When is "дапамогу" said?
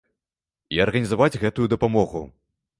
1.77-2.27